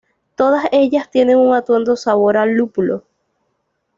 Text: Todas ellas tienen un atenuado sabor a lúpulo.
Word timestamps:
Todas 0.33 0.65
ellas 0.71 1.11
tienen 1.11 1.37
un 1.37 1.53
atenuado 1.53 1.95
sabor 1.95 2.35
a 2.35 2.47
lúpulo. 2.47 3.03